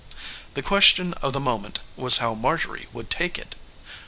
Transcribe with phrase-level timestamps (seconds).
[0.55, 3.53] The question of the moment was how Marjorie would take it.